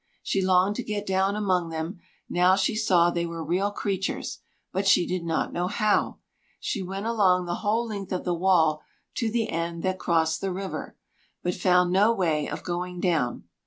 She 0.23 0.41
longed 0.41 0.77
to 0.77 0.83
get 0.83 1.05
down 1.05 1.35
among 1.35 1.69
them, 1.69 1.99
now 2.27 2.55
she 2.55 2.75
saw 2.75 3.11
they 3.11 3.27
were 3.27 3.43
real 3.45 3.69
creatures, 3.69 4.39
but 4.71 4.87
she 4.87 5.05
did 5.05 5.23
not 5.23 5.53
know 5.53 5.67
how. 5.67 6.17
She 6.59 6.81
went 6.81 7.05
along 7.05 7.45
the 7.45 7.57
whole 7.61 7.85
length 7.85 8.11
of 8.11 8.23
the 8.23 8.33
wall 8.33 8.81
to 9.17 9.29
the 9.29 9.49
end 9.49 9.83
that 9.83 9.99
crossed 9.99 10.41
the 10.41 10.51
river, 10.51 10.97
but 11.43 11.53
found 11.53 11.91
no 11.91 12.11
way 12.11 12.49
of 12.49 12.63
going 12.63 12.99
down. 12.99 13.43